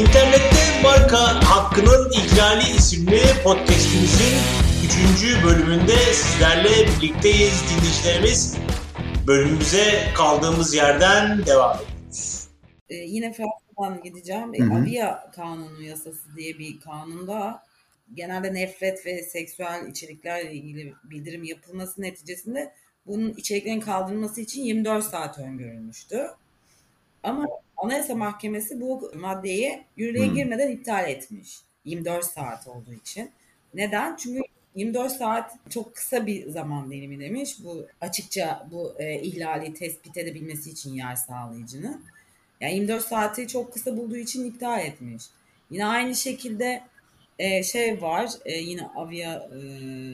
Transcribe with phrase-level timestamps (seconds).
[0.00, 1.18] İnternette marka
[1.50, 4.36] hakkının ihlali isimli podcastimizin
[5.24, 5.44] 3.
[5.44, 8.56] bölümünde sizlerle birlikteyiz dinleyicilerimiz.
[9.26, 12.48] Bölümümüze kaldığımız yerden devam ediyoruz.
[12.88, 14.54] Ee, yine Fransa'dan gideceğim.
[14.54, 17.62] E, Avia Kanunu Yasası diye bir kanunda
[18.14, 22.72] genelde nefret ve seksüel içeriklerle ilgili bildirim yapılması neticesinde
[23.06, 26.26] bunun içeriklerin kaldırılması için 24 saat öngörülmüştü.
[27.22, 30.34] Ama Anayasa Mahkemesi bu maddeyi yürürlüğe hmm.
[30.34, 31.60] girmeden iptal etmiş.
[31.84, 33.30] 24 saat olduğu için.
[33.74, 34.16] Neden?
[34.16, 34.40] Çünkü
[34.74, 37.56] 24 saat çok kısa bir zaman dilimi demiş.
[37.64, 42.04] Bu açıkça bu e, ihlali tespit edebilmesi için yer sağlayıcının.
[42.60, 45.24] Yani 24 saati çok kısa bulduğu için iptal etmiş.
[45.70, 46.82] Yine aynı şekilde
[47.38, 49.58] e, şey var e, yine avya e,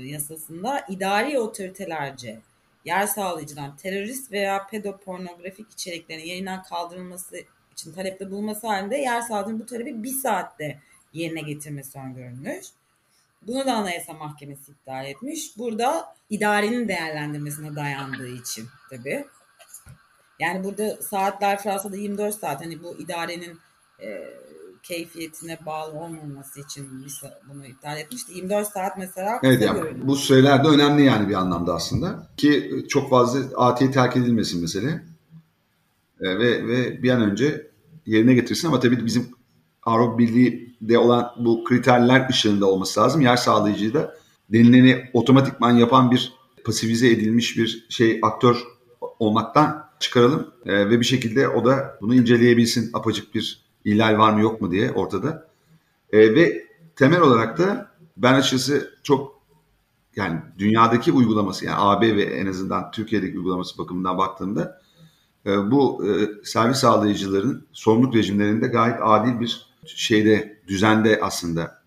[0.08, 2.38] yasasında idari otoritelerce
[2.84, 7.37] yer sağlayıcıdan terörist veya pedopornografik içeriklerin yayından kaldırılması
[7.72, 10.81] için talepte bulunması halinde yer sağlayıcının bu talebi bir saatte
[11.12, 12.67] yerine getirmesi öngörülmüş.
[13.42, 15.59] Bunu da Anayasa Mahkemesi iptal etmiş.
[15.59, 19.25] Burada idarenin değerlendirmesine dayandığı için tabii.
[20.39, 22.61] Yani burada saatler Fransa'da 24 saat.
[22.61, 23.59] Hani bu idarenin
[24.03, 24.25] e,
[24.83, 26.89] keyfiyetine bağlı olmaması için
[27.48, 28.33] bunu iptal etmişti.
[28.34, 29.41] 24 saat mesela.
[29.42, 32.28] Evet yani bu süreler de önemli yani bir anlamda aslında.
[32.37, 35.05] Ki çok fazla AT'ye terk edilmesin mesele.
[36.20, 37.70] E, ve, ve bir an önce
[38.06, 39.28] yerine getirsin ama tabii bizim
[39.83, 43.20] Avrupa Birliği'de olan bu kriterler ışığında olması lazım.
[43.20, 44.15] Yer sağlayıcıyı da
[44.53, 46.33] denileni otomatikman yapan bir
[46.65, 48.56] pasifize edilmiş bir şey aktör
[49.19, 54.41] olmaktan çıkaralım e, ve bir şekilde o da bunu inceleyebilsin apacık bir ihlal var mı
[54.41, 55.48] yok mu diye ortada.
[56.12, 59.41] E, ve temel olarak da ben açıkçası çok
[60.17, 64.81] yani dünyadaki uygulaması yani AB ve en azından Türkiye'deki uygulaması bakımından baktığımda
[65.47, 66.11] e, bu e,
[66.45, 71.83] servis sağlayıcıların sorumluluk rejimlerinde gayet adil bir şeyde düzende aslında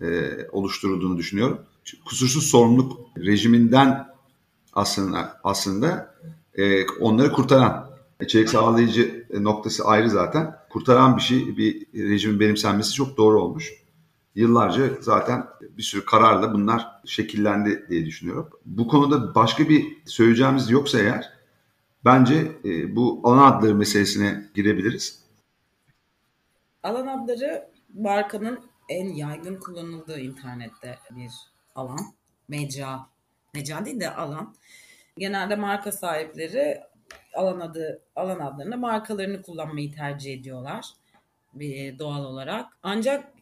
[0.00, 0.06] e,
[0.52, 1.58] oluşturulduğunu düşünüyorum.
[2.04, 4.06] Kusursuz sorumluluk rejiminden
[4.72, 6.14] aslında aslında
[6.54, 7.90] e, onları kurtaran
[8.22, 10.56] içerik sağlayıcı noktası ayrı zaten.
[10.76, 13.72] Kurtaran bir şey, bir rejimin benimsenmesi çok doğru olmuş.
[14.34, 18.50] Yıllarca zaten bir sürü kararla bunlar şekillendi diye düşünüyorum.
[18.64, 21.32] Bu konuda başka bir söyleyeceğimiz yoksa eğer
[22.04, 25.24] bence e, bu alan adları meselesine girebiliriz.
[26.82, 31.30] Alan adları markanın en yaygın kullanıldığı internette bir
[31.74, 32.00] alan.
[32.48, 33.06] Mecra.
[33.54, 34.54] Mecra değil de alan.
[35.18, 36.80] Genelde marka sahipleri
[37.36, 40.84] alan adı alan adlarında markalarını kullanmayı tercih ediyorlar
[41.54, 42.66] bir doğal olarak.
[42.82, 43.32] Ancak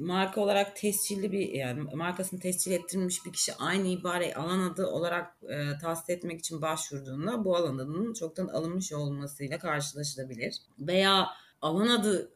[0.00, 5.36] marka olarak tescilli bir yani markasını tescil ettirilmiş bir kişi aynı ibare alan adı olarak
[5.42, 10.56] e, tahsis etmek için başvurduğunda bu alan adının çoktan alınmış olmasıyla karşılaşılabilir.
[10.78, 11.26] Veya
[11.62, 12.30] alan adı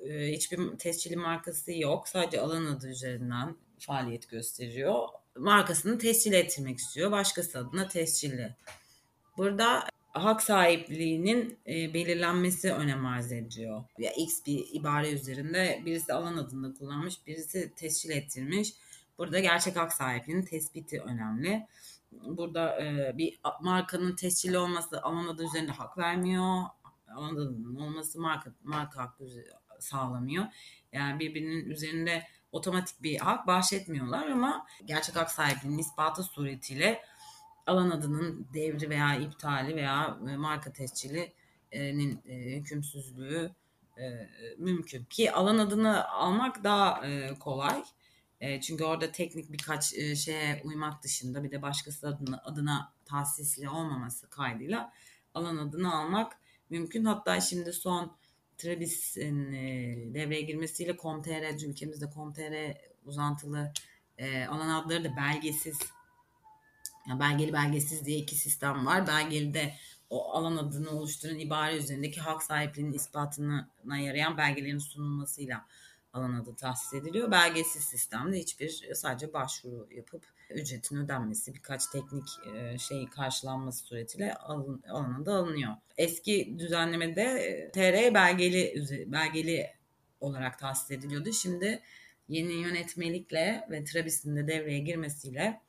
[0.00, 2.08] e, hiçbir tescilli markası yok.
[2.08, 5.08] Sadece alan adı üzerinden faaliyet gösteriyor.
[5.36, 7.10] Markasını tescil ettirmek istiyor.
[7.10, 8.56] Başkası adına tescilli.
[9.36, 9.84] Burada
[10.24, 13.84] hak sahipliğinin e, belirlenmesi önem arz ediyor.
[13.98, 18.74] Ya X bir ibare üzerinde birisi alan adında kullanmış, birisi tescil ettirmiş.
[19.18, 21.66] Burada gerçek hak sahipliğinin tespiti önemli.
[22.12, 26.62] Burada e, bir markanın tescilli olması alan adı üzerinde hak vermiyor.
[27.16, 29.24] Alan adının olması marka, marka hakkı
[29.80, 30.44] sağlamıyor.
[30.92, 37.02] Yani birbirinin üzerinde otomatik bir hak bahşetmiyorlar ama gerçek hak sahipliğinin ispatı suretiyle
[37.68, 43.50] alan adının devri veya iptali veya e, marka tescilinin e, hükümsüzlüğü
[43.98, 45.04] e, mümkün.
[45.04, 47.02] Ki alan adını almak daha
[47.40, 47.84] kolay.
[48.62, 49.84] Çünkü orada teknik birkaç
[50.16, 54.92] şeye uymak dışında bir de başkası adına, adına tahsisli olmaması kaydıyla
[55.34, 56.38] alan adını almak
[56.70, 57.04] mümkün.
[57.04, 58.16] Hatta şimdi son
[58.58, 59.52] Trebis'in
[60.14, 63.72] devreye girmesiyle Com.tr, ülkemizde Com.tr uzantılı
[64.48, 65.78] alan adları da belgesiz
[67.08, 69.06] yani belgeli belgesiz diye iki sistem var.
[69.06, 69.74] Belgeli de
[70.10, 73.68] o alan adını oluşturan ibare üzerindeki hak sahipliğinin ispatına
[73.98, 75.66] yarayan belgelerin sunulmasıyla
[76.12, 77.30] alan adı tahsis ediliyor.
[77.30, 84.82] Belgesiz sistemde hiçbir sadece başvuru yapıp ücretin ödenmesi, birkaç teknik e, şey karşılanması suretiyle alın,
[84.88, 85.74] alan adı alınıyor.
[85.96, 89.66] Eski düzenlemede e, TR belgeli belgeli
[90.20, 91.32] olarak tahsis ediliyordu.
[91.32, 91.82] Şimdi
[92.28, 95.60] yeni yönetmelikle ve Trabis'in de devreye girmesiyle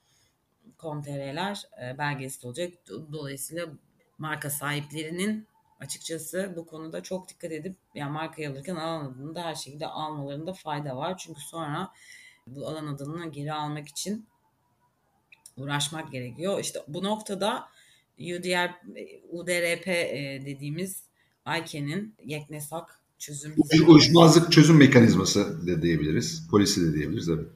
[0.80, 2.74] Com.tr'ler e, belgesiz olacak.
[3.12, 3.66] Dolayısıyla
[4.18, 5.48] marka sahiplerinin
[5.80, 10.54] açıkçası bu konuda çok dikkat edip yani markayı alırken alan adını da her şekilde almalarında
[10.54, 11.18] fayda var.
[11.18, 11.92] Çünkü sonra
[12.48, 14.26] bu alan adını geri almak için
[15.58, 16.60] uğraşmak gerekiyor.
[16.60, 17.70] İşte bu noktada
[18.20, 18.72] UDR,
[19.30, 21.04] UDRP e, dediğimiz
[21.48, 23.56] ICANN'in Yeknesak çözüm.
[23.74, 26.48] Bir uyuşmazlık çözüm mekanizması da diyebiliriz.
[26.52, 27.48] Polisi de diyebiliriz evet.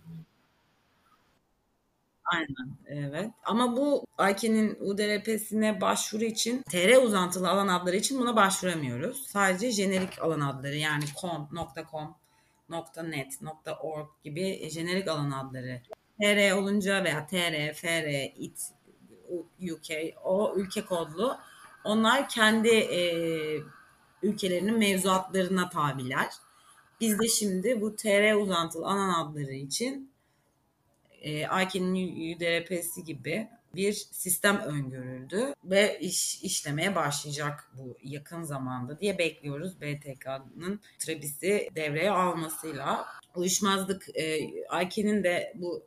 [2.34, 3.32] Aynen evet.
[3.46, 9.28] Ama bu AK'nin UDRP'sine başvuru için TR uzantılı alan adları için buna başvuramıyoruz.
[9.28, 11.50] Sadece jenerik alan adları yani .com,
[13.04, 13.40] .net,
[13.82, 15.82] .org gibi jenerik alan adları.
[16.22, 18.08] TR olunca veya TR, FR,
[18.38, 18.60] IT,
[19.72, 21.38] UK o ülke kodlu.
[21.84, 23.00] Onlar kendi e,
[24.24, 26.28] ülkelerinin mevzuatlarına tabiler.
[27.02, 30.13] Biz de şimdi bu TR uzantılı alan adları için
[31.24, 39.18] e, AK'nin UDRP'si gibi bir sistem öngörüldü ve iş işlemeye başlayacak bu yakın zamanda diye
[39.18, 43.06] bekliyoruz BTK'nın Trebis'i devreye almasıyla.
[43.36, 45.84] Uyuşmazlık e, AK'nin de bu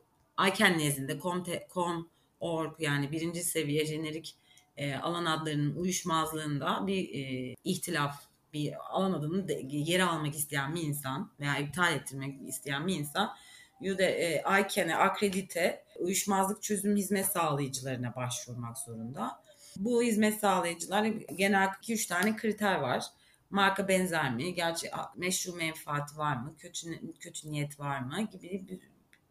[0.47, 1.43] ICANN nezdinde com,
[1.73, 4.35] com org yani birinci seviye jenerik
[4.77, 11.31] e, alan adlarının uyuşmazlığında bir e, ihtilaf bir alan adının de, almak isteyen bir insan
[11.39, 13.35] veya iptal ettirmek isteyen bir insan
[13.81, 19.41] E, ICANN'e akredite uyuşmazlık çözüm hizmet sağlayıcılarına başvurmak zorunda.
[19.75, 23.03] Bu hizmet sağlayıcılar genel 2-3 tane kriter var.
[23.49, 24.53] Marka benzer mi?
[24.53, 26.55] Gerçi meşru menfaati var mı?
[26.57, 28.27] Kötü, kötü niyet var mı?
[28.31, 28.79] Gibi bir,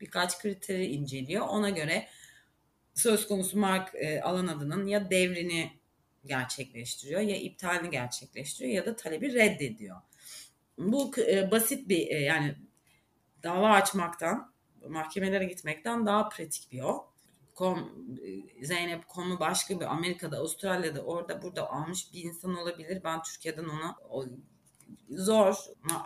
[0.00, 1.46] birkaç kriteri inceliyor.
[1.48, 2.08] Ona göre
[2.94, 5.72] söz konusu mark e, alan adının ya devrini
[6.24, 9.96] gerçekleştiriyor ya iptalini gerçekleştiriyor ya da talebi reddediyor.
[10.78, 12.54] Bu e, basit bir e, yani
[13.42, 14.52] dava açmaktan,
[14.88, 16.98] mahkemelere gitmekten daha pratik bir yol.
[17.54, 17.92] Kom,
[18.62, 23.00] Zeynep konu başka bir Amerika'da, Avustralya'da, orada burada almış bir insan olabilir.
[23.04, 24.24] Ben Türkiye'den ona o,
[25.10, 25.54] zor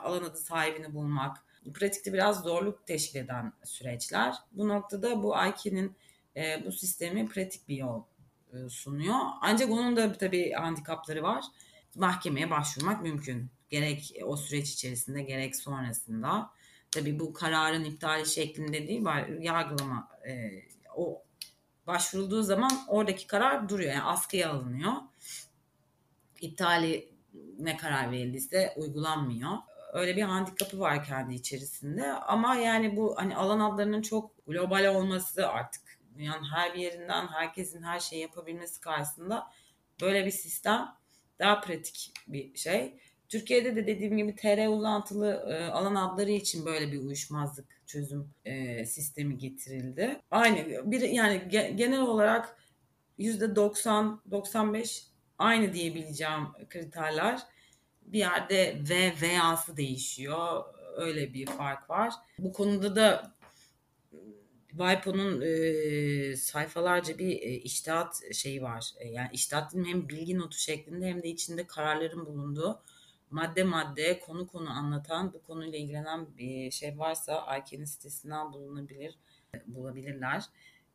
[0.02, 1.36] alan adı sahibini bulmak.
[1.74, 4.34] Pratikte biraz zorluk teşkil eden süreçler.
[4.52, 5.96] Bu noktada bu IK'nin
[6.36, 8.02] e, bu sistemi pratik bir yol
[8.52, 9.16] e, sunuyor.
[9.40, 11.44] Ancak onun da tabii handikapları var.
[11.96, 13.50] Mahkemeye başvurmak mümkün.
[13.70, 16.50] Gerek o süreç içerisinde gerek sonrasında.
[16.92, 19.02] Tabii bu kararın iptali şeklinde değil,
[19.40, 20.50] yargılama e,
[20.96, 21.22] o
[21.86, 23.92] başvurulduğu zaman oradaki karar duruyor.
[23.92, 24.92] Yani askıya alınıyor.
[26.40, 27.14] İptali
[27.58, 29.50] ne karar verildiyse uygulanmıyor.
[29.92, 32.12] Öyle bir handikapı var kendi içerisinde.
[32.12, 35.82] Ama yani bu hani alan adlarının çok global olması artık
[36.18, 39.46] dünyanın her bir yerinden herkesin her şeyi yapabilmesi karşısında
[40.00, 40.88] böyle bir sistem
[41.38, 43.00] daha pratik bir şey.
[43.30, 48.86] Türkiye'de de dediğim gibi TR uzantılı e, alan adları için böyle bir uyuşmazlık çözüm e,
[48.86, 50.20] sistemi getirildi.
[50.30, 52.56] Aynı bir yani genel olarak
[53.18, 55.02] %90-95
[55.38, 57.40] aynı diyebileceğim kriterler.
[58.02, 60.64] Bir yerde V veya'sı değişiyor.
[60.96, 62.14] Öyle bir fark var.
[62.38, 63.34] Bu konuda da
[64.70, 68.90] WIPO'nun e, sayfalarca bir e, iştihat şeyi var.
[68.98, 72.82] E, yani iştihat hem bilgi notu şeklinde hem de içinde kararların bulunduğu
[73.30, 79.18] madde madde konu konu anlatan bu konuyla ilgilenen bir şey varsa Ayken'in sitesinden bulunabilir
[79.66, 80.44] bulabilirler.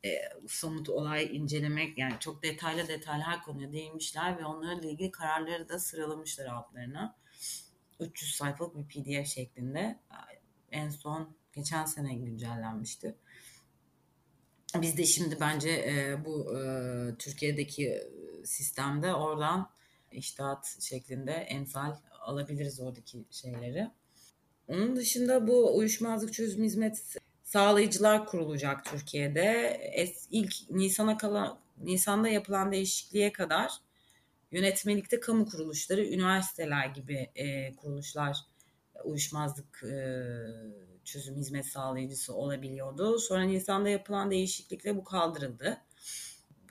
[0.05, 0.09] E,
[0.47, 5.79] somut olay incelemek yani çok detaylı detaylı her konuya değinmişler ve onlarla ilgili kararları da
[5.79, 7.15] sıralamışlar altlarına.
[7.99, 9.99] 300 sayfalık bir pdf şeklinde
[10.71, 13.15] en son geçen sene güncellenmişti.
[14.81, 16.61] Biz de şimdi bence e, bu e,
[17.19, 18.01] Türkiye'deki
[18.45, 19.69] sistemde oradan
[20.11, 21.95] iştahat şeklinde emsal
[22.25, 23.87] alabiliriz oradaki şeyleri.
[24.67, 29.79] Onun dışında bu uyuşmazlık çözüm hizmet sağlayıcılar kurulacak Türkiye'de.
[29.93, 33.71] Es, ilk Nisan'a kalan Nisan'da yapılan değişikliğe kadar
[34.51, 38.37] yönetmelikte kamu kuruluşları, üniversiteler gibi e, kuruluşlar
[39.03, 39.95] uyuşmazlık e,
[41.03, 43.19] çözüm hizmet sağlayıcısı olabiliyordu.
[43.19, 45.77] Sonra Nisan'da yapılan değişiklikle bu kaldırıldı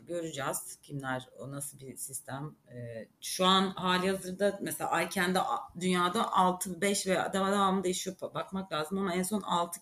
[0.07, 2.55] göreceğiz kimler o nasıl bir sistem.
[2.75, 5.41] E, şu an hali hazırda mesela ICANN'de
[5.81, 9.81] dünyada 6 5 ve devamlı değişiyor bakmak lazım ama en son 6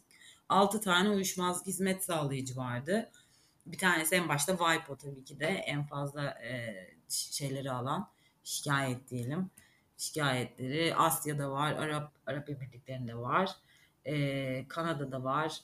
[0.48, 3.10] 6 tane uyuşmaz hizmet sağlayıcı vardı.
[3.66, 6.74] Bir tanesi en başta WIPO tabii ki de en fazla e,
[7.08, 8.08] şeyleri alan
[8.44, 9.50] şikayet diyelim.
[9.96, 13.50] Şikayetleri Asya'da var, Arap Arap Emirlikleri'nde var,
[14.04, 15.60] e, Kanada'da var,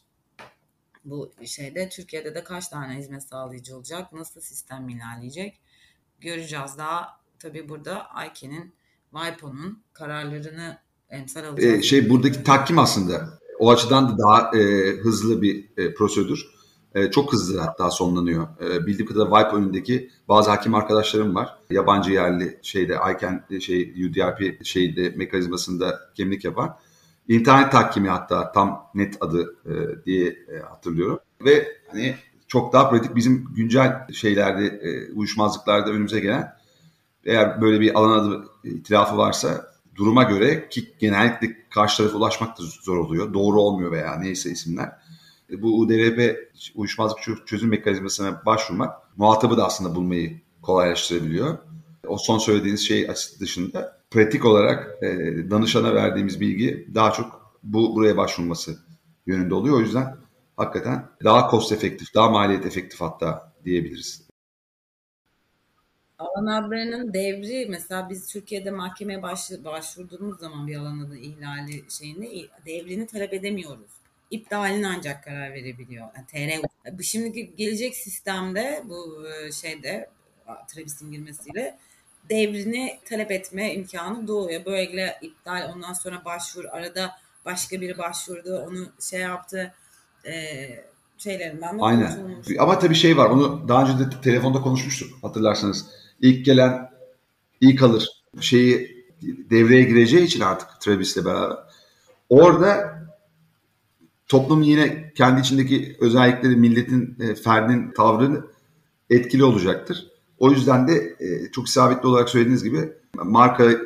[1.11, 4.12] bu şeyde Türkiye'de de kaç tane hizmet sağlayıcı olacak?
[4.12, 5.61] Nasıl sistem ilerleyecek?
[6.21, 6.79] Göreceğiz.
[6.79, 8.73] Daha tabii burada Ayke'nin,
[9.12, 10.79] WIPO'nun kararlarını
[11.11, 11.79] emsal alacağız.
[11.79, 16.47] Ee, şey buradaki takkim aslında o açıdan da daha e, hızlı bir e, prosedür.
[16.95, 18.49] E, çok hızlı hatta sonlanıyor.
[18.61, 21.59] E, bildiğim kadarıyla WIPO önündeki bazı hakim arkadaşlarım var.
[21.71, 26.77] Yabancı yerli şeyde ICANN şey UDRP şeyde mekanizmasında kimlik yapan
[27.28, 31.18] İnternet takimi hatta tam net adı e, diye e, hatırlıyorum.
[31.44, 32.16] Ve hani
[32.47, 36.56] çok daha pratik bizim güncel şeylerde e, uyuşmazlıklarda önümüze gelen
[37.25, 39.66] eğer böyle bir alan adı itirafı varsa
[39.97, 43.35] duruma göre ki genellikle karşı tarafa ulaşmak da zor oluyor.
[43.35, 44.92] Doğru olmuyor veya neyse isimler.
[45.50, 51.58] E, bu UDRP uyuşmazlık çözüm mekanizmasına başvurmak muhatabı da aslında bulmayı kolaylaştırabiliyor.
[52.06, 53.08] O son söylediğiniz şey
[53.40, 55.09] dışında pratik olarak e,
[55.50, 58.79] danışana verdiğimiz bilgi daha çok bu buraya başvurması
[59.27, 59.77] yönünde oluyor.
[59.77, 60.17] O yüzden
[60.57, 64.29] hakikaten daha cost efektif, daha maliyet efektif hatta diyebiliriz.
[66.19, 69.23] Alan adlarının devri mesela biz Türkiye'de mahkemeye
[69.65, 72.27] başvurduğumuz zaman bir alan ihlali şeyinde
[72.67, 73.91] devrini talep edemiyoruz.
[74.31, 76.07] İptalini ancak karar verebiliyor.
[76.17, 77.03] Yani TR.
[77.03, 80.11] Şimdi gelecek sistemde bu e, şeyde
[80.69, 81.79] Travis'in girmesiyle
[82.30, 84.64] devrini talep etme imkanı doğuyor.
[84.64, 87.11] Böyle iptal ondan sonra başvur arada
[87.44, 89.75] başka biri başvurdu onu şey yaptı
[90.26, 90.35] e,
[91.18, 92.42] şeylerinden de Aynen.
[92.58, 95.87] Ama tabii şey var onu daha önce de telefonda konuşmuştuk hatırlarsanız.
[96.20, 96.90] İlk gelen
[97.61, 98.08] ilk alır
[98.40, 101.56] şeyi devreye gireceği için artık Travis'le beraber.
[102.28, 102.99] Orada
[104.28, 108.44] toplum yine kendi içindeki özellikleri milletin, e, ferdin tavrını
[109.11, 110.08] etkili olacaktır.
[110.38, 113.78] O yüzden de e, çok isabetli olarak söylediğiniz gibi marka e,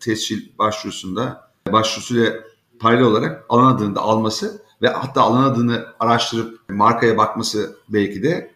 [0.00, 2.34] tescil başvurusunda başvurusuyla
[2.78, 8.52] paralel olarak alan adını da alması ve hatta alan adını araştırıp markaya bakması belki de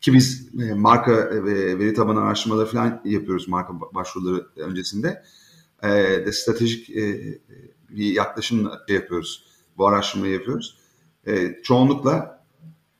[0.00, 5.22] ki biz e, marka ve veri tabanı araştırmaları falan yapıyoruz marka başvuruları öncesinde.
[5.82, 5.88] E,
[6.26, 7.20] de stratejik e,
[7.90, 9.44] bir yaklaşımla yapıyoruz.
[9.78, 10.78] Bu araştırmayı yapıyoruz.
[11.26, 12.44] E, çoğunlukla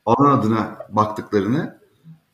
[0.05, 1.79] alan adına baktıklarını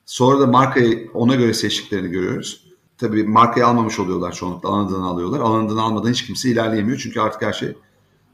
[0.05, 2.67] sonra da markayı ona göre seçtiklerini görüyoruz.
[2.97, 5.39] Tabii markayı almamış oluyorlar çoğunlukla alan adını alıyorlar.
[5.39, 6.97] Alan adını almadan hiç kimse ilerleyemiyor.
[6.97, 7.77] Çünkü artık her şey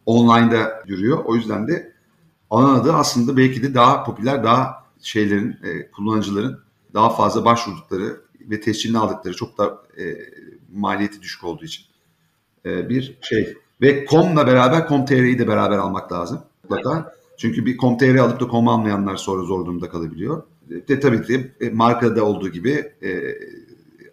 [0.06, 1.26] online'da yürüyor.
[1.26, 1.94] O yüzden de
[2.50, 6.60] alan adı aslında belki de daha popüler, daha şeylerin, e, kullanıcıların
[6.94, 10.18] daha fazla başvurdukları ve tescilini aldıkları çok da e,
[10.74, 11.86] maliyeti düşük olduğu için
[12.66, 13.58] e, bir şey.
[13.82, 17.14] Ve com'la beraber com.tr'yi de beraber almak lazım mutlaka.
[17.38, 20.44] Çünkü bir com.tr alıp da com almayanlar sonra zor durumda kalabiliyor.
[20.70, 22.72] De tabii ki e, markada olduğu gibi
[23.04, 23.36] e,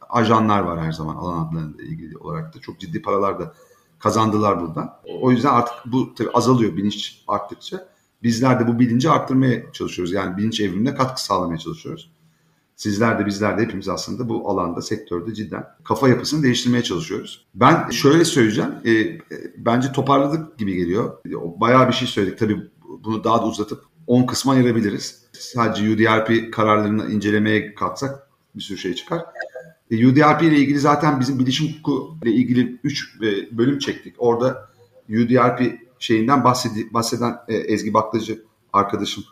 [0.09, 2.61] ajanlar var her zaman alan adlarıyla ilgili olarak da.
[2.61, 3.55] Çok ciddi paralar da
[3.99, 4.97] kazandılar buradan.
[5.21, 7.89] O yüzden artık bu tabii azalıyor bilinç arttıkça.
[8.23, 10.13] Bizler de bu bilinci arttırmaya çalışıyoruz.
[10.13, 12.11] Yani bilinç evrimine katkı sağlamaya çalışıyoruz.
[12.77, 17.47] Sizler de bizler de hepimiz aslında bu alanda, sektörde cidden kafa yapısını değiştirmeye çalışıyoruz.
[17.55, 19.21] Ben şöyle söyleyeceğim, e, e,
[19.57, 21.13] bence toparladık gibi geliyor.
[21.61, 22.39] Bayağı bir şey söyledik.
[22.39, 22.71] Tabii
[23.05, 25.25] bunu daha da uzatıp 10 kısma ayırabiliriz.
[25.33, 29.23] Sadece UDRP kararlarını incelemeye kalksak bir sürü şey çıkar.
[29.91, 34.15] E, UDRP ile ilgili zaten bizim bilişim hukuku ile ilgili 3 e, bölüm çektik.
[34.19, 34.71] Orada
[35.09, 39.25] UDRP şeyinden bahsedi, bahseden e, Ezgi Baklacı arkadaşım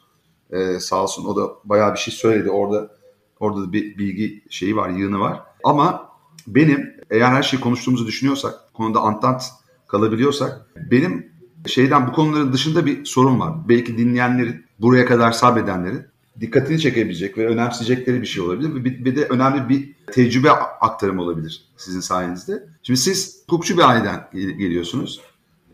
[0.50, 2.50] e, sağ olsun o da bayağı bir şey söyledi.
[2.50, 2.97] Orada
[3.41, 5.41] orada da bir bilgi şeyi var, yığını var.
[5.64, 6.09] Ama
[6.47, 9.43] benim eğer her şeyi konuştuğumuzu düşünüyorsak, konuda antant
[9.88, 11.32] kalabiliyorsak benim
[11.66, 13.69] şeyden bu konuların dışında bir sorun var.
[13.69, 16.07] Belki dinleyenlerin, buraya kadar sabredenlerin
[16.40, 18.85] dikkatini çekebilecek ve önemseyecekleri bir şey olabilir.
[18.85, 22.69] Bir, bir de önemli bir tecrübe aktarımı olabilir sizin sayenizde.
[22.83, 25.21] Şimdi siz hukukçu bir aileden geliyorsunuz.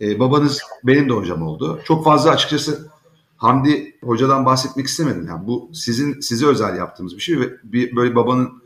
[0.00, 1.80] Ee, babanız benim de hocam oldu.
[1.84, 2.88] Çok fazla açıkçası
[3.36, 5.26] Hamdi hocadan bahsetmek istemedim.
[5.28, 8.62] Yani bu sizin size özel yaptığımız bir şey ve bir, böyle babanın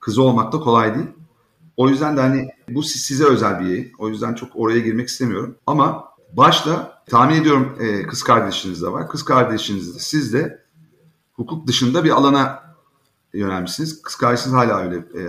[0.00, 1.06] kızı olmak da kolay değil.
[1.76, 3.92] O yüzden de hani bu size özel bir yayın.
[3.98, 5.56] O yüzden çok oraya girmek istemiyorum.
[5.66, 9.08] Ama başta tahmin ediyorum e, kız kardeşiniz de var.
[9.08, 10.64] Kız kardeşiniz de siz de
[11.32, 12.62] hukuk dışında bir alana
[13.34, 14.02] yönelmişsiniz.
[14.02, 15.28] Kız kardeşiniz hala öyle e,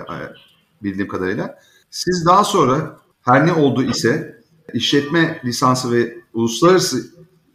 [0.83, 1.59] bildiğim kadarıyla.
[1.89, 4.43] Siz daha sonra her ne oldu ise
[4.73, 7.05] işletme lisansı ve uluslararası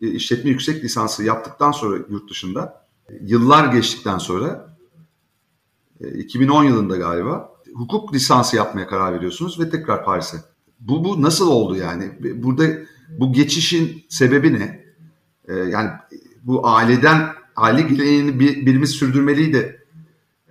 [0.02, 2.87] e, işletme yüksek lisansı yaptıktan sonra yurt dışında
[3.21, 4.76] yıllar geçtikten sonra
[6.14, 10.37] 2010 e, yılında galiba hukuk lisansı yapmaya karar veriyorsunuz ve tekrar Paris'e.
[10.80, 12.12] Bu, bu nasıl oldu yani?
[12.42, 12.64] Burada
[13.19, 14.85] bu geçişin sebebi ne?
[15.49, 15.90] Ee, yani
[16.43, 19.85] bu aileden aile geleneğini bir, birimiz sürdürmeliydi.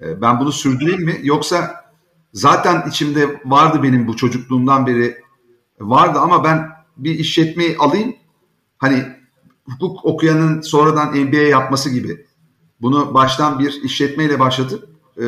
[0.02, 1.20] Ee, ben bunu sürdüreyim mi?
[1.24, 1.86] Yoksa
[2.34, 5.18] zaten içimde vardı benim bu çocukluğumdan beri
[5.80, 8.16] vardı ama ben bir işletmeyi alayım.
[8.78, 9.06] Hani
[9.66, 12.26] hukuk okuyanın sonradan MBA yapması gibi.
[12.82, 15.24] Bunu baştan bir işletmeyle başlatıp e,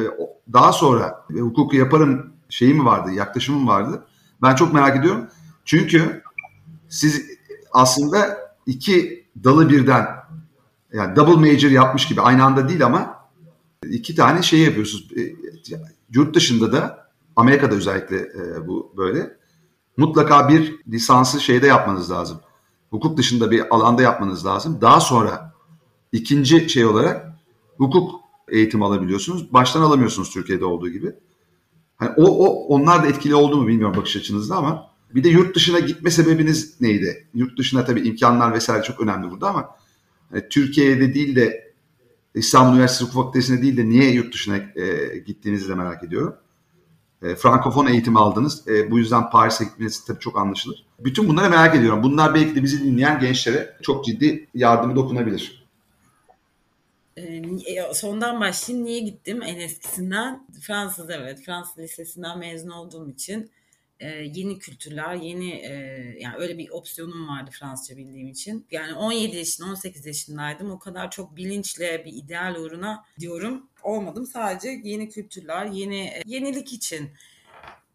[0.54, 4.06] daha sonra hukuku yaparım şeyi mi vardı, yaklaşımım vardı.
[4.42, 5.28] Ben çok merak ediyorum.
[5.66, 6.24] Çünkü
[6.92, 7.26] siz
[7.72, 10.08] aslında iki dalı birden
[10.94, 13.30] yani double major yapmış gibi aynı anda değil ama
[13.90, 15.08] iki tane şey yapıyorsunuz.
[15.18, 15.36] E,
[16.12, 19.38] yurt dışında da Amerika'da özellikle e, bu böyle
[19.98, 22.40] mutlaka bir lisansı şeyde yapmanız lazım.
[22.90, 24.78] Hukuk dışında bir alanda yapmanız lazım.
[24.82, 25.54] Daha sonra
[26.12, 27.34] ikinci şey olarak
[27.78, 29.54] hukuk eğitim alabiliyorsunuz.
[29.54, 31.16] Baştan alamıyorsunuz Türkiye'de olduğu gibi.
[31.98, 35.56] Hani o, o onlar da etkili oldu mu bilmiyorum bakış açınızda ama Bir de yurt
[35.56, 37.28] dışına gitme sebebiniz neydi?
[37.34, 39.76] Yurt dışına tabii imkanlar vesaire çok önemli burada ama
[40.32, 41.74] hani Türkiye'de değil de
[42.36, 46.36] İstanbul Üniversitesi Hukuk Fakültesi'ne değil de niye yurt dışına e, gittiğinizi de merak ediyorum.
[47.22, 48.68] E, Frankofon eğitimi aldınız.
[48.68, 50.86] E, bu yüzden Paris'e gitmeniz tabii çok anlaşılır.
[51.00, 52.04] Bütün bunları merak ediyorum.
[52.04, 55.62] Bunlar belki de bizi dinleyen gençlere çok ciddi yardımı dokunabilir.
[57.18, 58.88] Ee, sondan başlayayım.
[58.88, 59.42] Niye gittim?
[59.42, 61.42] En eskisinden Fransız evet.
[61.46, 63.52] Fransız lisesinden mezun olduğum için
[64.02, 65.72] e, yeni kültürler, yeni e,
[66.20, 68.68] yani öyle bir opsiyonum vardı Fransızca bildiğim için.
[68.72, 70.72] Yani 17 yaşında, 18 yaşındaydım.
[70.72, 73.70] O kadar çok bilinçle bir ideal uğruna diyorum.
[73.84, 74.26] Olmadım.
[74.26, 77.10] Sadece yeni kültürler, yeni e, yenilik için,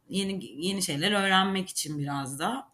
[0.08, 2.68] yeni yeni şeyler öğrenmek için biraz da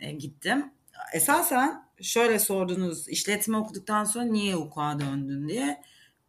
[0.00, 0.72] e, gittim.
[1.14, 5.82] Esasen şöyle sordunuz işletme okuduktan sonra niye hukuka döndün diye.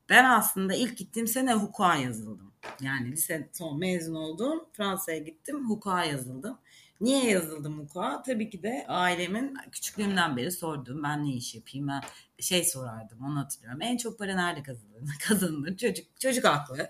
[0.09, 2.52] Ben aslında ilk gittiğim sene hukuka yazıldım.
[2.81, 4.65] Yani lise son mezun oldum.
[4.73, 5.69] Fransa'ya gittim.
[5.69, 6.57] Hukuka yazıldım.
[7.01, 8.21] Niye yazıldım hukuka?
[8.21, 12.01] Tabii ki de ailemin küçüklüğümden beri sorduğum ben ne iş yapayım ben
[12.39, 13.81] şey sorardım onu hatırlıyorum.
[13.81, 15.09] En çok para nerede kazanılır?
[15.27, 15.77] kazanılır.
[15.77, 16.89] Çocuk, çocuk haklı.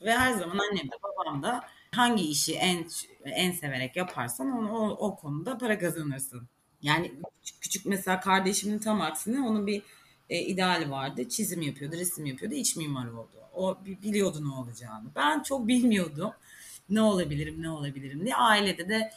[0.00, 1.64] Ve her zaman annem de babam da
[1.94, 2.86] hangi işi en
[3.24, 6.48] en severek yaparsan onu, o, o konuda para kazanırsın.
[6.82, 7.12] Yani
[7.60, 9.82] küçük, mesela kardeşimin tam aksine onun bir
[10.30, 11.28] e, ideali vardı.
[11.28, 13.28] Çizim yapıyordu, resim yapıyordu, iç mimar oldu.
[13.54, 15.08] O biliyordu ne olacağını.
[15.16, 16.30] Ben çok bilmiyordum
[16.90, 18.36] ne olabilirim, ne olabilirim diye.
[18.36, 19.10] Ailede de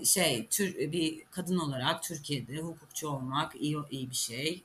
[0.00, 4.62] e, şey tür, bir kadın olarak Türkiye'de hukukçu olmak iyi, iyi bir şey.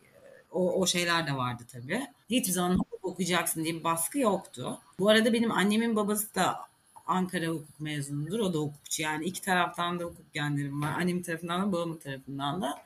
[0.52, 2.08] O, o şeyler de vardı tabii.
[2.30, 4.80] Hiçbir zaman hukuk okuyacaksın diye bir baskı yoktu.
[5.00, 6.60] Bu arada benim annemin babası da
[7.08, 8.40] Ankara hukuk mezunudur.
[8.40, 9.04] O da hukukçu.
[9.04, 10.94] Yani iki taraftan da hukuk genlerim var.
[11.00, 12.84] Annemin tarafından da babamın tarafından da.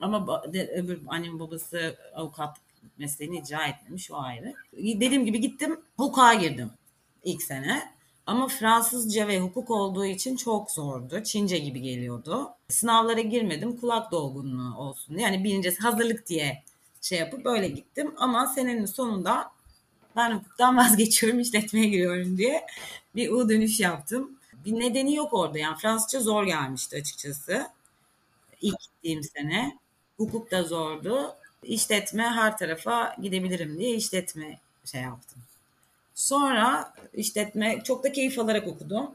[0.00, 2.56] Ama öbür annemin babası avukat
[2.98, 4.54] mesleğini icra etmemiş o ayrı.
[4.72, 6.70] Dediğim gibi gittim hukuka girdim
[7.24, 7.96] ilk sene.
[8.26, 11.22] Ama Fransızca ve hukuk olduğu için çok zordu.
[11.22, 12.50] Çince gibi geliyordu.
[12.68, 15.18] Sınavlara girmedim kulak dolgunluğu olsun.
[15.18, 16.62] Yani birinci hazırlık diye
[17.00, 18.14] şey yapıp böyle gittim.
[18.16, 19.50] Ama senenin sonunda
[20.16, 22.66] ben hukuktan vazgeçiyorum işletmeye giriyorum diye
[23.14, 24.38] bir U dönüş yaptım.
[24.64, 27.66] Bir nedeni yok orada yani Fransızca zor gelmişti açıkçası.
[28.60, 29.78] İlk gittiğim sene.
[30.16, 31.34] Hukuk da zordu.
[31.62, 35.42] İşletme her tarafa gidebilirim diye işletme şey yaptım.
[36.14, 39.10] Sonra işletme çok da keyif alarak okudum.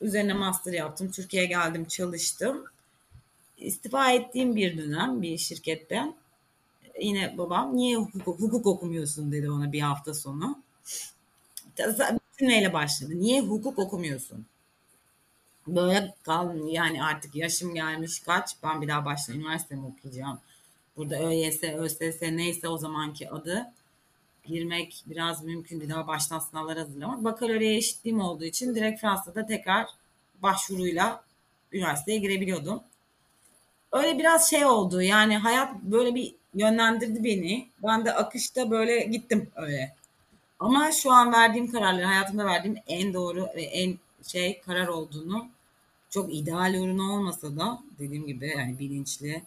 [0.00, 1.10] Üzerine master yaptım.
[1.10, 2.64] Türkiye'ye geldim çalıştım.
[3.58, 6.14] İstifa ettiğim bir dönem bir şirketten
[7.00, 10.58] yine babam niye hukuk, hukuk okumuyorsun dedi bana bir hafta sonu.
[12.38, 13.12] Cümleyle başladı.
[13.14, 14.46] Niye hukuk okumuyorsun?
[15.76, 20.40] Böyle kal yani artık yaşım gelmiş kaç ben bir daha başla üniversite mi okuyacağım?
[20.96, 23.66] Burada ÖYS, ÖSS neyse o zamanki adı
[24.44, 25.90] girmek biraz mümkün değil.
[25.90, 27.24] Daha baştan sınavlar hazırlamak.
[27.24, 29.86] Bakalorya eşitliğim olduğu için direkt Fransa'da tekrar
[30.42, 31.24] başvuruyla
[31.72, 32.82] üniversiteye girebiliyordum.
[33.92, 37.68] Öyle biraz şey oldu yani hayat böyle bir yönlendirdi beni.
[37.82, 39.94] Ben de akışta böyle gittim öyle.
[40.58, 45.48] Ama şu an verdiğim kararları hayatımda verdiğim en doğru ve en şey karar olduğunu
[46.10, 49.42] çok ideal ürün olmasa da dediğim gibi yani bilinçli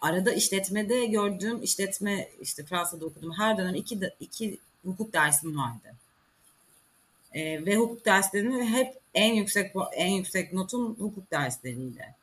[0.00, 5.94] arada işletmede gördüğüm işletme işte Fransa'da okudum her dönem iki, iki hukuk dersim vardı.
[7.32, 12.14] E, ve hukuk derslerinde hep en yüksek en yüksek notum hukuk dersleriydi.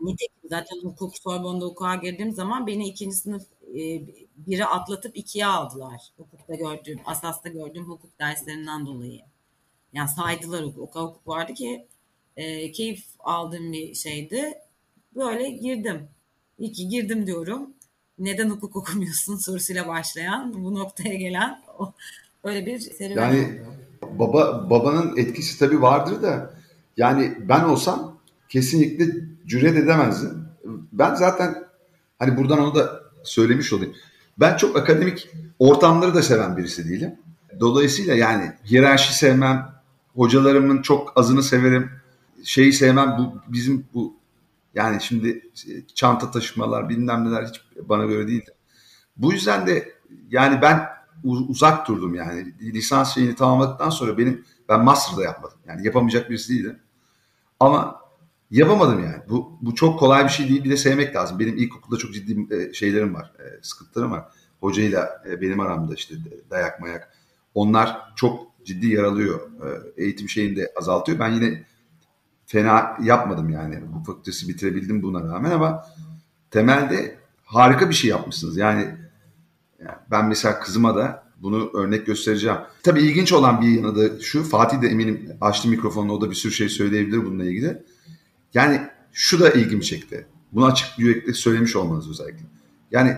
[0.00, 3.42] Nitekim zaten hukuk Sorbonne'da hukuka girdiğim zaman beni ikinci sınıf
[3.74, 4.02] e,
[4.36, 6.02] biri atlatıp ikiye aldılar.
[6.16, 9.20] Hukukta gördüğüm, asasta gördüğüm hukuk derslerinden dolayı.
[9.92, 10.64] Yani saydılar.
[10.64, 11.86] O hukuk vardı ki
[12.36, 14.54] e, keyif aldığım bir şeydi.
[15.16, 16.08] Böyle girdim.
[16.58, 17.70] İyi ki girdim diyorum.
[18.18, 21.92] Neden hukuk okumuyorsun sorusuyla başlayan bu noktaya gelen o,
[22.44, 23.60] öyle bir serüven Yani
[24.02, 24.18] oldu.
[24.18, 26.54] baba babanın etkisi tabii vardır da
[26.96, 29.06] yani ben olsam kesinlikle
[29.46, 30.48] cüret edemezdim.
[30.92, 31.64] Ben zaten
[32.18, 33.94] hani buradan onu da söylemiş olayım.
[34.40, 37.14] Ben çok akademik ortamları da seven birisi değilim.
[37.60, 39.77] Dolayısıyla yani hiyerarşi sevmem,
[40.14, 41.90] hocalarımın çok azını severim.
[42.44, 44.16] Şeyi sevmem bu bizim bu
[44.74, 45.50] yani şimdi
[45.94, 48.50] çanta taşımalar bilmem neler hiç bana göre değildi.
[49.16, 49.92] Bu yüzden de
[50.30, 50.88] yani ben
[51.24, 52.54] uzak durdum yani.
[52.60, 55.58] Lisans şeyini tamamladıktan sonra benim ben master'da yapmadım.
[55.66, 56.78] Yani yapamayacak birisi değildim.
[57.60, 58.00] Ama
[58.50, 59.22] yapamadım yani.
[59.28, 60.64] Bu, bu çok kolay bir şey değil.
[60.64, 61.38] Bir de sevmek lazım.
[61.38, 63.32] Benim ilkokulda çok ciddi e, şeylerim var.
[63.38, 64.24] E, sıkıntılarım var.
[64.60, 66.14] Hocayla e, benim aramda işte
[66.50, 67.12] dayak mayak.
[67.54, 69.40] Onlar çok ciddi yaralıyor.
[69.96, 71.18] Eğitim şeyini de azaltıyor.
[71.18, 71.64] Ben yine
[72.46, 73.80] fena yapmadım yani.
[73.92, 75.84] Bu fakültesi bitirebildim buna rağmen ama
[76.50, 78.56] temelde harika bir şey yapmışsınız.
[78.56, 78.86] Yani,
[80.10, 82.58] ben mesela kızıma da Bunu örnek göstereceğim.
[82.82, 84.44] Tabii ilginç olan bir yanı da şu.
[84.44, 86.12] Fatih de eminim açtı mikrofonu.
[86.12, 87.82] O da bir sürü şey söyleyebilir bununla ilgili.
[88.54, 88.80] Yani
[89.12, 90.26] şu da ilgimi çekti.
[90.52, 92.44] Bunu açık yürekli söylemiş olmanız özellikle.
[92.90, 93.16] Yani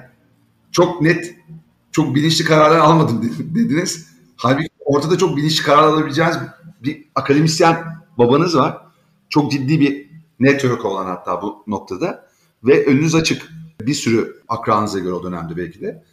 [0.72, 1.34] çok net,
[1.92, 3.22] çok bilinçli kararlar almadım
[3.54, 4.08] dediniz.
[4.36, 6.36] Halbuki ortada çok bilinçli karar alabileceğiniz
[6.82, 7.84] bir akademisyen
[8.18, 8.78] babanız var.
[9.28, 12.28] Çok ciddi bir network olan hatta bu noktada.
[12.64, 13.50] Ve önünüz açık.
[13.80, 16.04] Bir sürü akranıza göre o dönemde belki de.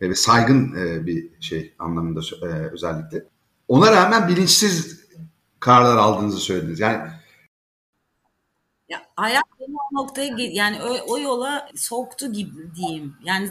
[0.00, 3.24] E, ve saygın e, bir şey anlamında e, özellikle.
[3.68, 5.04] Ona rağmen bilinçsiz
[5.60, 6.80] kararlar aldığınızı söylediniz.
[6.80, 7.10] Yani
[8.88, 13.16] ya hayat o noktaya yani o, o yola soktu gibi diyeyim.
[13.24, 13.50] Yani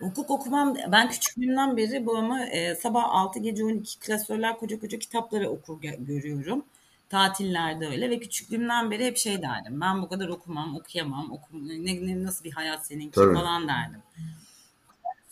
[0.00, 5.50] hukuk okumam ben küçüklüğümden beri babama e, sabah 6 gece 12 klasörler koca koca kitapları
[5.50, 6.64] okur görüyorum.
[7.08, 9.80] Tatillerde öyle ve küçüklüğümden beri hep şey derdim.
[9.80, 11.32] Ben bu kadar okumam, okuyamam.
[11.32, 13.34] Okum, ne, ne, nasıl bir hayat seninki Tabii.
[13.34, 14.02] falan derdim.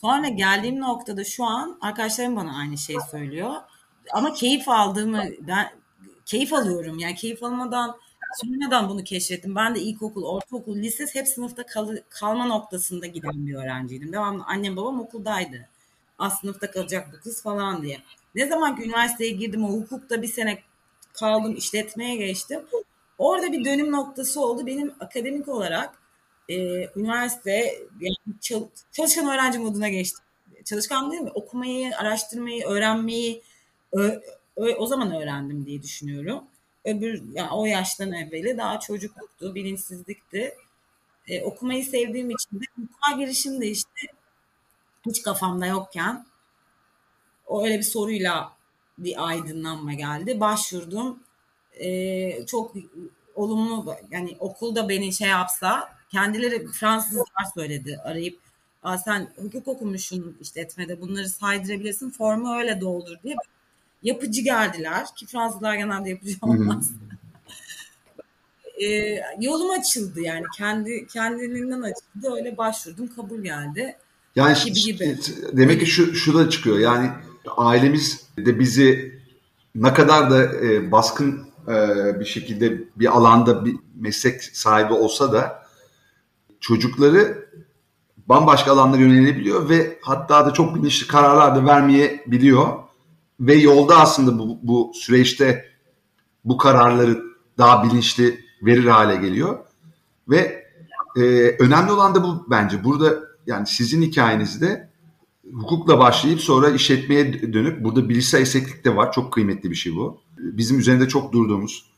[0.01, 3.53] Sonra geldiğim noktada şu an arkadaşlarım bana aynı şeyi söylüyor.
[4.13, 5.71] Ama keyif aldığımı ben
[6.25, 6.99] keyif alıyorum.
[6.99, 7.97] Yani keyif almadan
[8.35, 9.55] sonradan bunu keşfettim.
[9.55, 14.13] Ben de ilkokul, ortaokul, lise hep sınıfta kal kalma noktasında giden bir öğrenciydim.
[14.13, 15.67] Devamlı annem babam okuldaydı.
[16.19, 18.01] Az sınıfta kalacak bu kız falan diye.
[18.35, 20.59] Ne zaman ki üniversiteye girdim o hukukta bir sene
[21.13, 22.59] kaldım işletmeye geçtim.
[23.17, 24.65] Orada bir dönüm noktası oldu.
[24.65, 25.99] Benim akademik olarak
[26.49, 26.55] e,
[26.95, 28.15] üniversite yani
[28.91, 30.23] çalışkan öğrenci moduna geçtim.
[30.65, 31.31] Çalışkan değil mi?
[31.33, 33.41] Okumayı, araştırmayı, öğrenmeyi
[33.93, 34.21] ö,
[34.57, 36.43] ö, o zaman öğrendim diye düşünüyorum.
[36.85, 40.55] Öbür yani o yaştan evveli daha çocukluktu, bilinçsizlikti.
[41.27, 44.01] E, okumayı sevdiğim için de hukuka girişim de işte
[45.05, 46.25] hiç kafamda yokken
[47.47, 48.53] o öyle bir soruyla
[48.97, 50.39] bir aydınlanma geldi.
[50.39, 51.19] Başvurdum.
[51.79, 52.75] E, çok
[53.35, 58.39] olumlu yani okulda beni şey yapsa kendileri Fransızlar söyledi arayıp
[58.83, 63.35] Aa, sen hukuk okumuşsun işletmede bunları saydırabilirsin formu öyle doldur diye
[64.03, 66.91] yapıcı geldiler ki Fransızlar genelde yapıcı olmaz.
[68.83, 73.95] ee, yolum açıldı yani kendi kendiliğinden açıldı öyle başvurdum kabul geldi.
[74.35, 75.17] Yani gibi gibi.
[75.53, 77.09] demek ki şu, şu da çıkıyor yani
[77.57, 79.19] ailemiz de bizi
[79.75, 85.63] ne kadar da e, baskın e, bir şekilde bir alanda bir meslek sahibi olsa da
[86.59, 87.49] çocukları
[88.27, 92.88] bambaşka alanlara yönelebiliyor ve hatta da çok bilinçli kararlar da vermeyebiliyor.
[93.39, 95.65] Ve yolda aslında bu, bu süreçte
[96.45, 97.23] bu kararları
[97.57, 99.59] daha bilinçli verir hale geliyor.
[100.29, 100.65] Ve
[101.15, 101.21] e,
[101.59, 102.83] önemli olan da bu bence.
[102.83, 104.89] Burada yani sizin hikayenizde
[105.53, 109.11] hukukla başlayıp sonra işletmeye dönüp burada bilişsel esneklik de var.
[109.11, 110.21] Çok kıymetli bir şey bu.
[110.37, 111.91] Bizim üzerinde çok durduğumuz,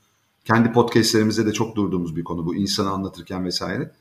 [0.45, 2.55] kendi podcastlerimizde de çok durduğumuz bir konu bu.
[2.55, 3.91] insanı anlatırken vesaire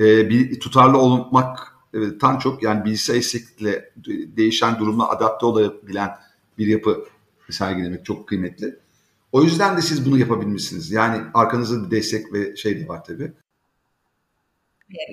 [0.00, 3.92] e, bir tutarlı olmaktan çok yani bilgisayar esneklikle
[4.36, 6.10] değişen durumla adapte olabilen
[6.60, 7.04] bir yapı
[7.50, 8.76] sergilemek çok kıymetli.
[9.32, 10.90] O yüzden de siz bunu yapabilmişsiniz.
[10.90, 13.32] Yani arkanızda bir destek ve şey de var tabii.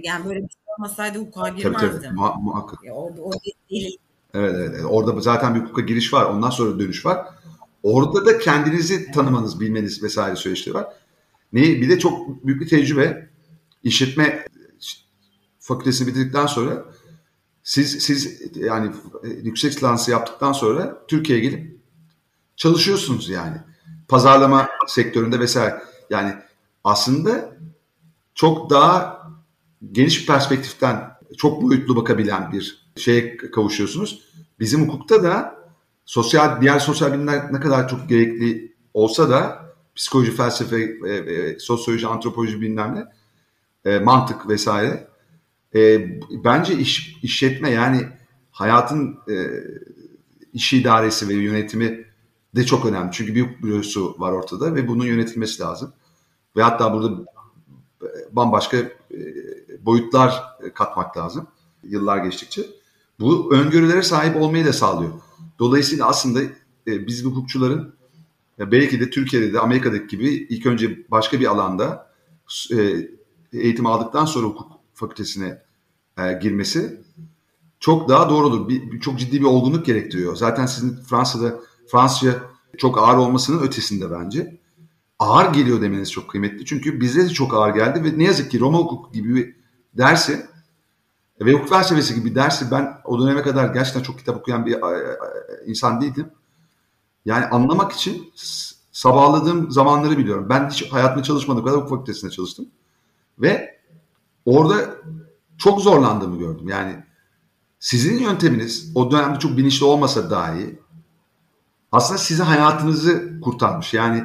[0.04, 1.74] Yani böyle bir şey olmasaydı hukuka girmezdim.
[1.74, 2.84] Tabii tabii Muha- muhakkak.
[2.84, 3.98] Ya, orada, orada değil.
[4.34, 7.28] Evet, evet orada zaten bir hukuka giriş var ondan sonra dönüş var.
[7.84, 10.88] Orada da kendinizi tanımanız, bilmeniz vesaire süreçleri var.
[11.54, 13.30] Ne, bir de çok büyük bir tecrübe.
[13.84, 14.46] İşletme
[15.60, 16.86] fakültesini bitirdikten sonra
[17.68, 18.92] siz siz yani
[19.44, 21.78] yüksek lisansı yaptıktan sonra Türkiye'ye gelip
[22.56, 23.58] çalışıyorsunuz yani.
[24.08, 25.82] Pazarlama sektöründe vesaire.
[26.10, 26.34] Yani
[26.84, 27.58] aslında
[28.36, 29.22] çok daha
[29.92, 34.22] geniş bir perspektiften çok boyutlu bakabilen bir şeye kavuşuyorsunuz.
[34.60, 35.56] Bizim hukukta da
[36.06, 42.08] sosyal diğer sosyal bilimler ne kadar çok gerekli olsa da psikoloji, felsefe, e, e, sosyoloji,
[42.08, 45.08] antropoloji bilmem ne, e, mantık vesaire
[45.76, 46.10] e,
[46.44, 48.08] bence iş, işletme yani
[48.52, 49.36] hayatın e,
[50.54, 52.06] iş idaresi ve yönetimi
[52.56, 53.10] de çok önemli.
[53.12, 55.94] Çünkü büyük bürosu var ortada ve bunun yönetilmesi lazım.
[56.56, 57.26] Ve hatta burada
[58.32, 58.90] bambaşka e,
[59.86, 61.48] boyutlar katmak lazım
[61.84, 62.62] yıllar geçtikçe.
[63.20, 65.12] Bu öngörülere sahip olmayı da sağlıyor.
[65.60, 66.42] Dolayısıyla aslında
[66.88, 67.94] e, biz hukukçuların
[68.60, 72.12] belki de Türkiye'de de Amerika'daki gibi ilk önce başka bir alanda
[72.72, 73.10] e,
[73.54, 75.62] eğitim aldıktan sonra hukuk fakültesine
[76.18, 77.02] e, girmesi
[77.80, 78.70] çok daha doğrudur.
[78.70, 80.36] Bir, bir, çok ciddi bir olgunluk gerektiriyor.
[80.36, 81.60] Zaten sizin Fransa'da
[81.92, 82.36] Fransızca
[82.78, 84.58] çok ağır olmasının ötesinde bence.
[85.20, 86.66] Ağır geliyor demeniz çok kıymetli.
[86.66, 89.56] Çünkü bize de çok ağır geldi ve ne yazık ki Roma hukuk gibi bir
[89.94, 90.46] dersi
[91.42, 94.74] ve hukuk felsefesi gibi bir dersi ben o döneme kadar gerçekten çok kitap okuyan bir
[94.74, 95.18] e, e,
[95.66, 96.30] insan değildim.
[97.26, 98.34] Yani anlamak için
[98.92, 100.48] sabahladığım zamanları biliyorum.
[100.50, 102.66] Ben hiç hayatımda çalışmadığım kadar hukuk fakültesinde çalıştım.
[103.40, 103.77] Ve
[104.48, 104.96] orada
[105.58, 106.68] çok zorlandığımı gördüm.
[106.68, 106.96] Yani
[107.80, 110.80] sizin yönteminiz o dönemde çok bilinçli olmasa dahi
[111.92, 113.94] aslında size hayatınızı kurtarmış.
[113.94, 114.24] Yani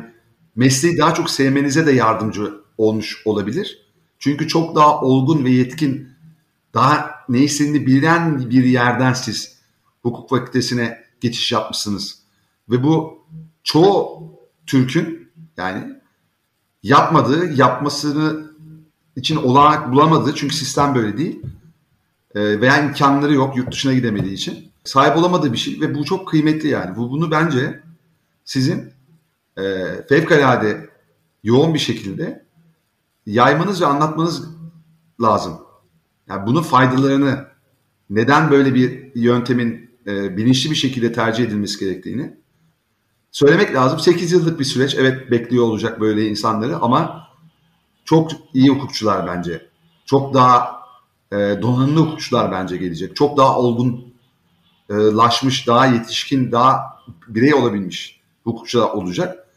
[0.57, 3.87] mesleği daha çok sevmenize de yardımcı olmuş olabilir.
[4.19, 6.09] Çünkü çok daha olgun ve yetkin,
[6.75, 9.59] daha ne istediğini bilen bir yerden siz
[10.03, 12.19] hukuk fakültesine geçiş yapmışsınız.
[12.71, 13.25] Ve bu
[13.65, 14.23] çoğu
[14.67, 15.95] Türk'ün yani
[16.83, 18.52] yapmadığı, yapmasını
[19.17, 21.43] için olanak bulamadığı çünkü sistem böyle değil
[22.35, 26.29] e, veya imkanları yok yurt dışına gidemediği için sahip olamadığı bir şey ve bu çok
[26.29, 26.97] kıymetli yani.
[26.97, 27.83] Bu bunu bence
[28.45, 28.93] sizin
[29.59, 29.63] e,
[30.09, 30.91] fevkalade
[31.43, 32.45] yoğun bir şekilde
[33.27, 34.49] yaymanız ve anlatmanız
[35.23, 35.59] lazım.
[36.29, 37.47] Yani bunun faydalarını
[38.11, 42.37] neden böyle bir yöntemin e, bilinçli bir şekilde tercih edilmesi gerektiğini
[43.31, 43.99] söylemek lazım.
[43.99, 44.95] 8 yıllık bir süreç.
[44.95, 47.29] Evet bekliyor olacak böyle insanları ama
[48.13, 49.69] çok iyi hukukçular bence.
[50.07, 50.83] Çok daha
[51.33, 53.17] e, donanımlı hukukçular bence gelecek.
[53.17, 56.99] Çok daha olgunlaşmış, daha yetişkin, daha
[57.29, 59.49] birey olabilmiş hukukçular olacak.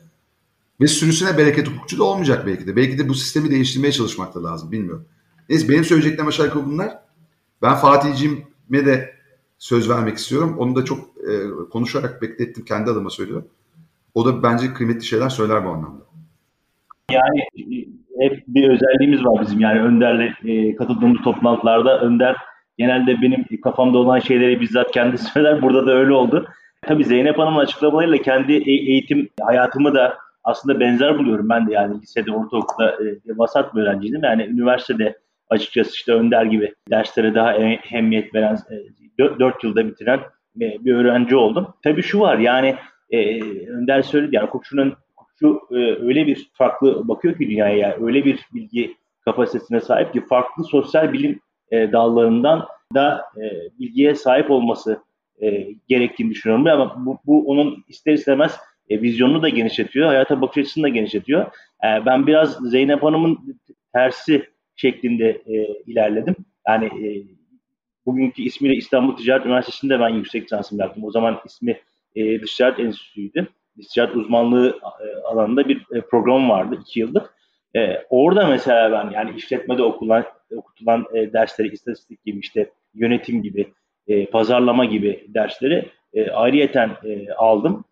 [0.82, 2.76] Ve sürüsüne bereket hukukçu da olmayacak belki de.
[2.76, 4.72] Belki de bu sistemi değiştirmeye çalışmak da lazım.
[4.72, 5.06] Bilmiyorum.
[5.50, 7.00] Neyse benim söyleyeceklerim aşağı yukarı bunlar.
[7.62, 9.16] Ben Fatih'cime de
[9.58, 10.56] söz vermek istiyorum.
[10.58, 11.34] Onu da çok e,
[11.72, 12.66] konuşarak beklettim.
[12.66, 13.48] Kendi adıma söylüyorum.
[14.14, 16.06] O da bence kıymetli şeyler söyler bu anlamda.
[17.12, 17.44] Yani
[18.20, 19.60] hep bir özelliğimiz var bizim.
[19.60, 22.36] Yani Önder'le e, katıldığımız toplantılarda Önder
[22.78, 25.62] genelde benim kafamda olan şeyleri bizzat kendi söyler.
[25.62, 26.48] Burada da öyle oldu.
[26.82, 31.50] Tabii Zeynep Hanım'ın açıklamalarıyla kendi e, eğitim hayatımı da aslında benzer buluyorum.
[31.50, 34.24] Ben de yani lisede, ortaokulda e, vasat bir öğrenciydim.
[34.24, 35.18] Yani üniversitede
[35.50, 38.58] açıkçası işte Önder gibi derslere daha ehemmiyet veren,
[39.20, 40.20] e, 4 yılda bitiren
[40.62, 41.68] e, bir öğrenci oldum.
[41.84, 42.76] Tabii şu var yani
[43.10, 44.94] e, Önder söyledi yani hukukçunun
[45.42, 48.96] hukukçu e, öyle bir farklı bakıyor ki dünyaya yani öyle bir bilgi
[49.26, 51.40] kapasitesine sahip ki farklı sosyal bilim
[51.72, 53.44] e, dallarından da e,
[53.80, 55.04] bilgiye sahip olması
[55.42, 56.68] e, gerektiğini düşünüyorum.
[56.68, 58.58] Ama bu, bu onun ister istemez
[58.90, 61.46] e, vizyonunu da genişletiyor, hayata bakış açısını da genişletiyor.
[61.84, 63.60] E, ben biraz Zeynep Hanım'ın
[63.94, 65.54] tersi şeklinde e,
[65.88, 66.36] ilerledim.
[66.68, 67.08] Yani e,
[68.06, 71.04] bugünkü ismiyle İstanbul Ticaret Üniversitesi'nde ben yüksek lisansımı yaptım.
[71.04, 71.80] O zaman ismi
[72.16, 73.48] e, Ticaret Enstitüsü'ydü.
[73.84, 77.34] Ticaret uzmanlığı e, alanında bir e, program vardı iki yıllık.
[77.76, 80.24] E, orada mesela ben yani işletmede okulan,
[80.56, 83.74] okutulan dersleri, istatistik gibi işte yönetim gibi,
[84.32, 85.90] pazarlama gibi dersleri
[86.34, 86.92] ayrıyeten
[87.38, 87.86] aldım.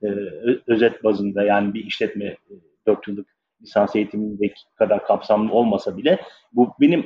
[0.67, 2.37] Özet bazında yani bir işletme e,
[2.87, 3.27] 4 yıllık
[3.61, 6.19] lisans eğitimindeki kadar kapsamlı olmasa bile
[6.53, 7.03] bu benim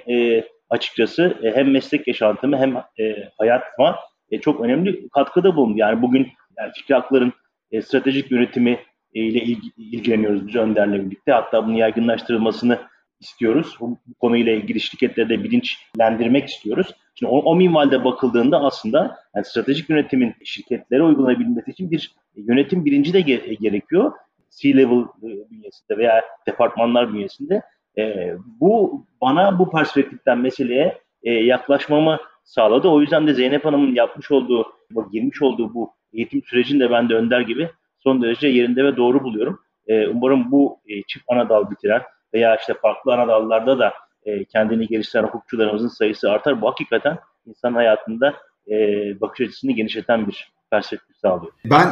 [0.69, 3.99] açıkçası hem meslek yaşantımı hem e, hayatıma
[4.41, 5.77] çok önemli katkıda bulundu.
[5.77, 7.33] Yani bugün yani fikri hakların
[7.71, 8.79] e, stratejik yönetimi
[9.13, 11.31] e, ile ilgi, ilgileniyoruz biz Önder'le birlikte.
[11.31, 12.79] Hatta bunu yaygınlaştırılmasını
[13.19, 13.77] istiyoruz.
[13.79, 16.87] Bu, bu konuyla ilgili şirketleri de bilinçlendirmek istiyoruz.
[17.15, 23.13] Şimdi o, o minvalde bakıldığında aslında yani stratejik yönetimin şirketlere uygulanabilmesi için bir yönetim bilinci
[23.13, 24.11] de ge- gerekiyor.
[24.49, 27.61] C-level e, bünyesinde veya departmanlar bünyesinde.
[27.97, 32.87] E, bu bana bu perspektiften meseleye e, yaklaşmamı sağladı.
[32.87, 34.65] O yüzden de Zeynep Hanım'ın yapmış olduğu,
[35.11, 39.23] girmiş olduğu bu eğitim sürecini de ben de Önder gibi son derece yerinde ve doğru
[39.23, 39.59] buluyorum.
[39.87, 42.01] E, umarım bu e, çift ana dal bitiren
[42.33, 43.93] veya işte farklı ana dallarda da
[44.25, 46.61] e, kendini geliştiren hukukçularımızın sayısı artar.
[46.61, 48.33] Bu hakikaten insan hayatında
[48.71, 48.75] e,
[49.21, 51.53] bakış açısını genişleten bir perspektif sağlıyor.
[51.65, 51.87] Ben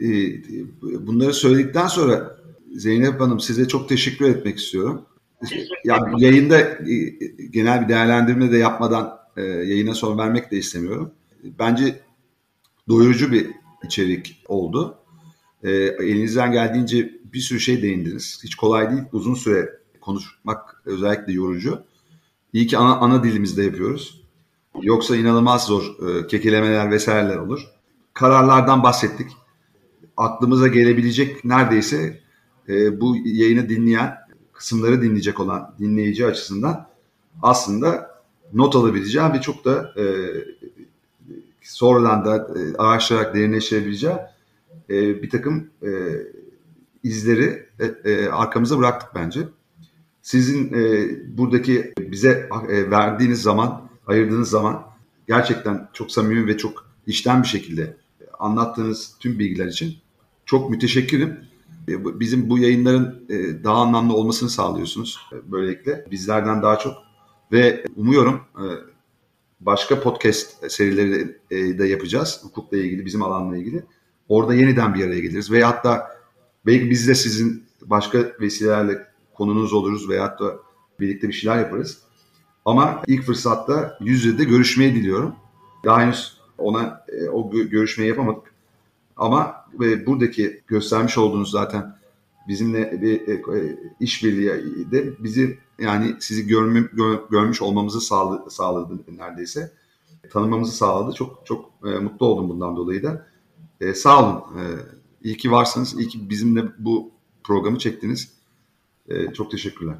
[0.00, 0.06] e,
[1.06, 2.36] bunları söyledikten sonra
[2.72, 5.06] Zeynep Hanım size çok teşekkür etmek istiyorum.
[5.84, 6.94] Yani yayında e,
[7.50, 11.12] genel bir değerlendirme de yapmadan e, yayına son vermek de istemiyorum.
[11.58, 12.00] Bence
[12.88, 13.50] doyurucu bir
[13.84, 14.98] içerik oldu.
[15.62, 18.40] E, elinizden geldiğince bir sürü şey değindiniz.
[18.44, 19.02] Hiç kolay değil.
[19.12, 21.82] Uzun süre konuşmak özellikle yorucu.
[22.52, 24.22] İyi ki ana, ana dilimizde yapıyoruz.
[24.82, 27.60] Yoksa inanılmaz zor e, kekelemeler vesaireler olur.
[28.14, 29.30] Kararlardan bahsettik.
[30.16, 32.20] Aklımıza gelebilecek neredeyse
[32.68, 34.14] e, bu yayını dinleyen,
[34.52, 36.88] kısımları dinleyecek olan dinleyici açısından
[37.42, 38.18] aslında
[38.52, 40.04] not alabileceği ve çok da e,
[41.68, 44.14] sonradan da e, araştırarak derinleştirebileceği
[44.90, 45.90] e, bir takım e,
[47.02, 47.66] izleri
[48.04, 49.40] e, arkamıza bıraktık bence.
[50.22, 50.72] Sizin
[51.38, 54.82] buradaki bize verdiğiniz zaman, ayırdığınız zaman
[55.28, 57.96] gerçekten çok samimi ve çok işten bir şekilde
[58.38, 59.96] anlattığınız tüm bilgiler için
[60.46, 61.40] çok müteşekkirim.
[61.88, 63.28] Bizim bu yayınların
[63.64, 66.04] daha anlamlı olmasını sağlıyorsunuz böylelikle.
[66.10, 66.94] Bizlerden daha çok
[67.52, 68.40] ve umuyorum
[69.60, 73.84] başka podcast serileri e, de yapacağız hukukla ilgili, bizim alanla ilgili.
[74.28, 76.08] Orada yeniden bir araya geliriz ve hatta
[76.66, 80.56] belki biz de sizin başka vesilelerle konunuz oluruz veyahut da
[81.00, 81.98] birlikte bir şeyler yaparız.
[82.64, 85.34] Ama ilk fırsatta yüz yüze de görüşmeyi diliyorum.
[85.84, 88.54] Daha henüz Ona e, o görüşmeyi yapamadık.
[89.16, 91.98] Ama e, buradaki göstermiş olduğunuz zaten
[92.48, 93.22] bizimle bir
[94.00, 99.72] işbirliği de bizi yani sizi görmü, gör, görmüş olmamızı sağladı, sağladı neredeyse.
[100.30, 101.14] Tanımamızı sağladı.
[101.14, 103.26] Çok çok e, mutlu oldum bundan dolayı da.
[103.80, 104.58] E, sağ olun.
[104.58, 104.64] E,
[105.22, 105.98] iyi ki varsınız.
[105.98, 107.10] İyi ki bizimle bu
[107.44, 108.32] programı çektiniz.
[109.08, 109.96] E, çok teşekkürler.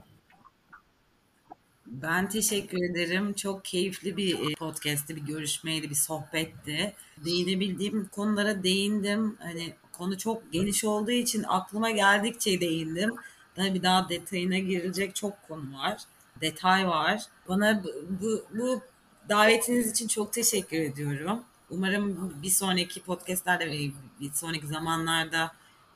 [1.87, 3.33] Ben teşekkür ederim.
[3.33, 6.95] Çok keyifli bir e, podcast'ti, bir görüşmeydi, bir sohbetti.
[7.25, 9.37] Değinebildiğim konulara değindim.
[9.39, 13.11] Hani konu çok geniş olduğu için aklıma geldikçe değindim.
[13.59, 15.97] Tabii daha detayına girecek çok konu var.
[16.41, 17.23] Detay var.
[17.49, 17.89] Bana bu,
[18.23, 18.81] bu, bu
[19.29, 21.39] davetiniz için çok teşekkür ediyorum.
[21.71, 23.79] Umarım bir sonraki podcastlerde ve
[24.21, 25.53] bir sonraki zamanlarda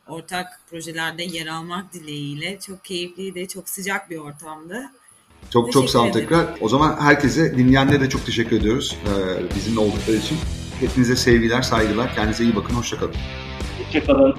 [0.09, 2.59] ortak projelerde yer almak dileğiyle.
[2.59, 4.83] Çok keyifliydi, çok sıcak bir ortamdı.
[5.51, 6.47] Çok teşekkür çok sağ olun tekrar.
[6.61, 10.39] O zaman herkese, dinleyenlere de çok teşekkür ediyoruz ee, bizimle oldukları için.
[10.81, 12.15] Hepinize sevgiler, saygılar.
[12.15, 12.75] Kendinize iyi bakın.
[12.75, 13.15] Hoşçakalın.
[13.85, 14.37] Hoşçakalın.